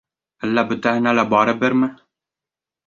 Әллә 0.47 0.63
бөтәһенә 0.71 1.15
лә 1.19 1.27
барыберме? 1.35 1.95